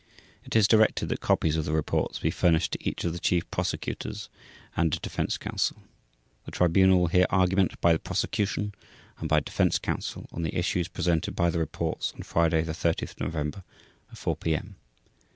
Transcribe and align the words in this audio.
It 0.43 0.55
is 0.55 0.67
directed 0.67 1.09
that 1.09 1.19
copies 1.21 1.55
of 1.57 1.65
the 1.65 1.73
reports 1.73 2.17
be 2.17 2.31
furnished 2.31 2.71
to 2.71 2.79
each 2.83 3.03
of 3.03 3.13
the 3.13 3.19
Chief 3.19 3.47
Prosecutors 3.51 4.29
and 4.75 4.91
to 4.91 4.99
Defense 4.99 5.37
Counsel. 5.37 5.77
The 6.45 6.49
Tribunal 6.51 7.01
will 7.01 7.07
hear 7.09 7.27
argument 7.29 7.79
by 7.81 7.93
the 7.93 7.99
Prosecution 7.99 8.73
and 9.19 9.29
by 9.29 9.41
Defense 9.41 9.77
Counsel 9.77 10.27
on 10.31 10.41
the 10.41 10.57
issues 10.57 10.87
presented 10.87 11.35
by 11.35 11.51
the 11.51 11.59
reports 11.59 12.13
on 12.15 12.23
Friday, 12.23 12.63
30 12.63 13.05
November 13.19 13.61
at 14.11 14.17
4 14.17 14.37
P.M. 14.37 14.75